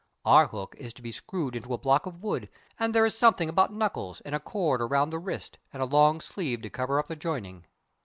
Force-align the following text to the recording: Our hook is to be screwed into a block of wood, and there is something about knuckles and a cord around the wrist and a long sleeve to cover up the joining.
Our 0.25 0.47
hook 0.47 0.75
is 0.79 0.93
to 0.95 1.03
be 1.03 1.11
screwed 1.11 1.55
into 1.55 1.75
a 1.75 1.77
block 1.77 2.07
of 2.07 2.23
wood, 2.23 2.49
and 2.79 2.91
there 2.95 3.05
is 3.05 3.15
something 3.15 3.49
about 3.49 3.71
knuckles 3.71 4.19
and 4.21 4.33
a 4.33 4.39
cord 4.39 4.81
around 4.81 5.11
the 5.11 5.19
wrist 5.19 5.59
and 5.71 5.79
a 5.79 5.85
long 5.85 6.21
sleeve 6.21 6.63
to 6.63 6.71
cover 6.71 6.97
up 6.97 7.05
the 7.05 7.15
joining. 7.15 7.67